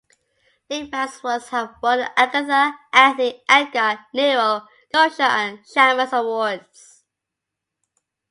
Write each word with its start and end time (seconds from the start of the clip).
Lippman's 0.67 1.21
works 1.21 1.49
have 1.49 1.75
won 1.79 1.99
the 1.99 2.19
Agatha, 2.19 2.75
Anthony, 2.91 3.43
Edgar, 3.47 4.03
Nero, 4.15 4.67
Gumshoe 4.91 5.21
and 5.21 5.59
Shamus 5.63 6.11
awards. 6.11 7.03